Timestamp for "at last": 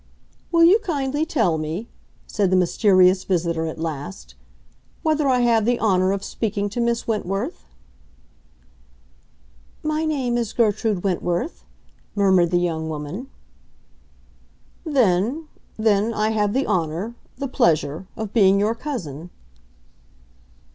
3.67-4.33